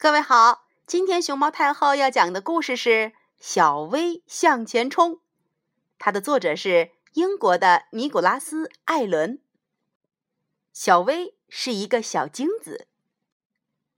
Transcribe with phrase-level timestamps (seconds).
[0.00, 2.90] 各位好，今天熊猫太后要讲的故事是
[3.40, 5.14] 《小薇向前冲》，
[5.98, 9.42] 它的作者是英国的尼古拉斯·艾伦。
[10.72, 12.86] 小薇是一个小精子，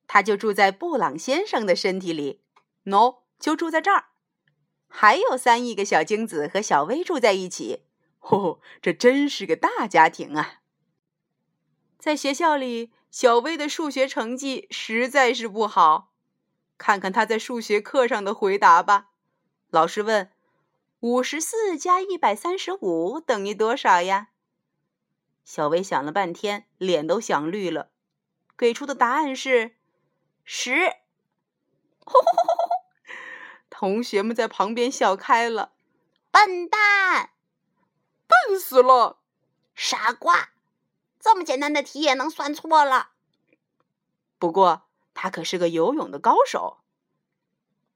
[0.06, 2.40] 它就住在布朗先生的身体里
[2.84, 4.06] ，no，就住在这儿。
[4.88, 7.82] 还有三亿个小精子和小薇住在一起，
[8.20, 10.59] 哦，这真是个大家庭啊！
[12.00, 12.90] 在学校里。
[13.10, 16.12] 小薇的数学成绩实在是不好，
[16.78, 19.08] 看看她在数学课上的回答吧。
[19.68, 20.30] 老师问
[21.00, 24.28] ：“五十四加一百三十五等于多少呀？”
[25.44, 27.90] 小薇想了半天，脸都想绿了，
[28.56, 29.74] 给出的答案是
[30.44, 30.98] 十。
[33.68, 35.72] 同学们在旁边笑开了
[36.30, 37.30] ：“笨蛋，
[38.28, 39.18] 笨死了，
[39.74, 40.50] 傻瓜。”
[41.20, 43.10] 这么简单的题也能算错了。
[44.38, 46.78] 不过他可是个游泳的高手。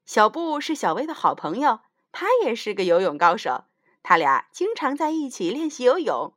[0.05, 1.79] 小布是小薇的好朋友，
[2.11, 3.65] 他也是个游泳高手。
[4.03, 6.35] 他俩经常在一起练习游泳，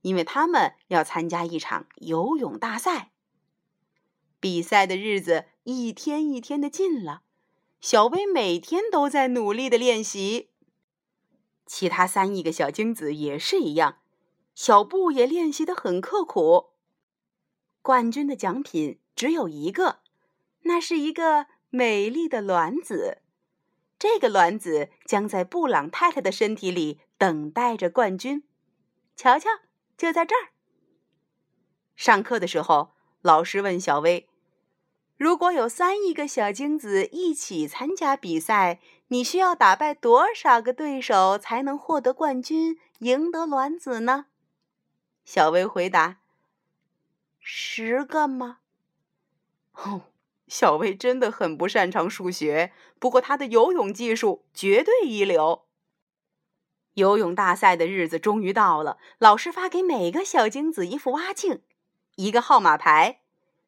[0.00, 3.12] 因为他们要参加一场游泳大赛。
[4.40, 7.20] 比赛的日子一天一天的近了，
[7.82, 10.48] 小薇每天都在努力的练习。
[11.66, 13.98] 其他三亿个小精子也是一样。
[14.56, 16.70] 小布也练习的很刻苦。
[17.82, 20.00] 冠军的奖品只有一个，
[20.62, 23.18] 那是一个美丽的卵子。
[23.98, 28.44] 这个卵子将在布朗太太的身体里等待着冠军。
[29.14, 29.50] 瞧瞧，
[29.96, 30.48] 就在这儿。
[31.94, 34.28] 上课的时候，老师问小薇
[35.18, 44.26] ：“如果有三亿个小精子一起参加比赛，你需要打败多少个对手才能获得冠军，赢得卵子呢？”
[45.26, 46.20] 小薇回答
[47.40, 48.60] ：“十个吗？”
[49.74, 50.02] 哦，
[50.46, 55.64] 小薇真的很不擅长数学，不过她的游泳技术绝对一流。
[56.94, 61.60] 游泳大赛的日子终于到了，老师发给每个小精子一副蛙镜，
[62.14, 63.22] 一个号码牌。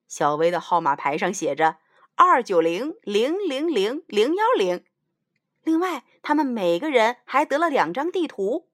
[0.06, 1.78] 小薇的号码牌上写着
[2.14, 4.84] “二九零零零零零幺零”。
[5.64, 8.68] 另外，他们每个人还得了两张地图。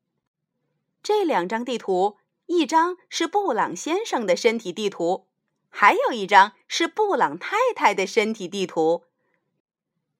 [1.03, 2.19] 这两张地图。
[2.47, 5.27] 一张是布朗先生的身体地图，
[5.71, 9.05] 还有一张是布朗太太的身体地图。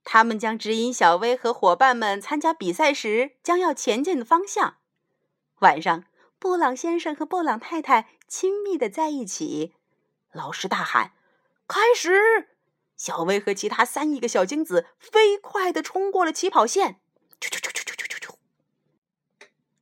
[0.03, 4.77] 他们将指引小薇和伙伴们参加比赛时将要前进的方向。
[5.61, 6.05] 晚上，
[6.39, 9.75] 布朗先生和布朗太太亲密的在一起。
[10.33, 11.13] 老师大喊
[11.67, 12.51] ：“开始！”
[12.97, 17.01] 小薇和其他三亿个小精子飞快的冲过了起跑线。
[17.41, 18.35] 啾啾啾啾啾啾啾啾！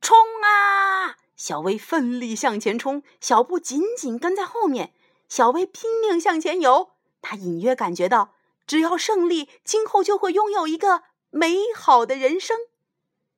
[0.01, 1.17] 冲啊！
[1.35, 4.93] 小薇奋力向前冲，小布紧紧跟在后面。
[5.27, 8.33] 小薇拼命向前游，她隐约感觉到，
[8.67, 12.57] 只要胜利，今后就会拥有一个美好的人生。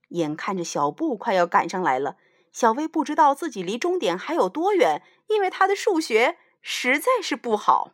[0.09, 2.17] 眼看着小布快要赶上来了，
[2.51, 7.93] 小薇不知道自己离终点还有多远，因为她的数学实在是不好。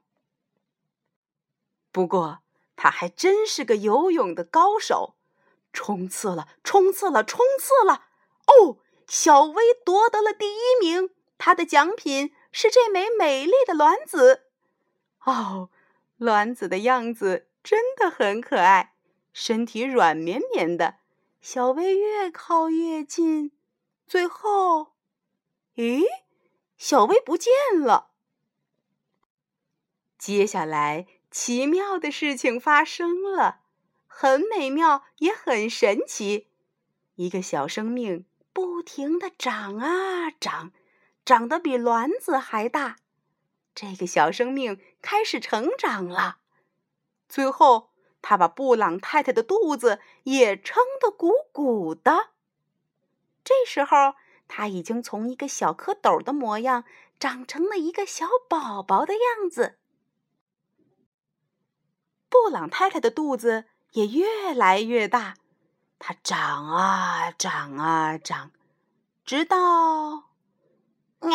[1.92, 2.40] 不过，
[2.76, 5.14] 她还真是个游泳的高手，
[5.72, 8.06] 冲刺了，冲刺了，冲刺了！
[8.48, 8.78] 哦。
[9.12, 14.46] 小薇夺得了第一名，她的奖品是这枚美丽的卵子。
[15.26, 15.70] 哦，
[16.16, 18.96] 卵子的样子真的很可爱，
[19.34, 21.00] 身体软绵绵的。
[21.42, 23.52] 小薇越靠越近，
[24.08, 24.94] 最后，
[25.76, 26.06] 咦，
[26.78, 28.12] 小薇不见了。
[30.18, 33.60] 接下来，奇妙的事情发生了，
[34.08, 36.48] 很美妙，也很神奇。
[37.16, 38.26] 一个小生命。
[38.54, 40.72] 不停的长啊长，
[41.24, 42.98] 长得比卵子还大。
[43.74, 46.40] 这个小生命开始成长了，
[47.30, 47.92] 最后
[48.22, 52.32] 他把布朗太太的肚子也撑得鼓鼓的。
[53.44, 54.16] 这时候，
[54.48, 56.84] 他已经从一个小蝌蚪的模样
[57.20, 59.80] 长成了一个小宝宝的样子。
[62.30, 65.36] 布朗太太的肚子也越来越大。
[66.04, 68.50] 它长啊长啊长，
[69.24, 71.30] 直到啊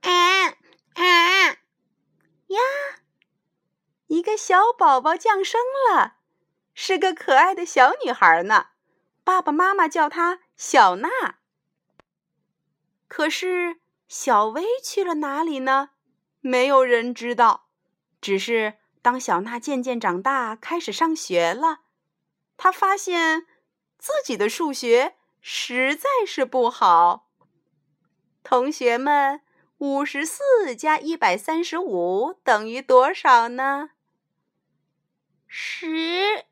[0.00, 0.48] 啊
[0.94, 1.48] 啊
[2.48, 2.60] 呀，
[4.08, 6.16] 一个小宝宝降生了，
[6.74, 8.70] 是个可爱的小女孩呢。
[9.22, 11.08] 爸爸妈妈叫她小娜。
[13.06, 13.78] 可是
[14.08, 15.90] 小薇去了哪里呢？
[16.40, 17.68] 没有人知道。
[18.20, 21.82] 只是当小娜渐渐长大，开始上学了，
[22.56, 23.46] 她发现。
[23.98, 27.28] 自己的数学实在是不好。
[28.42, 29.40] 同学们，
[29.78, 33.90] 五十四加一百三十五等于多少呢？
[35.46, 36.44] 十。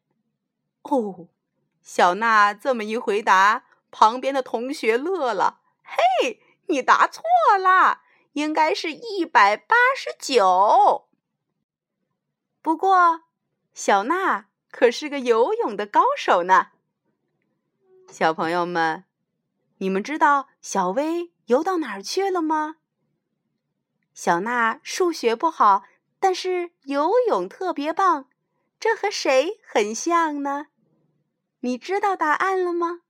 [0.82, 1.28] 哦，
[1.82, 5.60] 小娜这么一回答，旁边的同学乐了。
[5.82, 7.22] 嘿，你答错
[7.58, 8.02] 了，
[8.32, 11.08] 应该是一百八十九。
[12.60, 13.22] 不过，
[13.72, 16.72] 小娜可是个游泳的高手呢。
[18.10, 19.04] 小朋友们，
[19.78, 22.76] 你们知道小薇游到哪儿去了吗？
[24.12, 25.82] 小娜数学不好，
[26.20, 28.28] 但是游泳特别棒，
[28.78, 30.66] 这和谁很像呢？
[31.60, 33.00] 你知道答案了吗？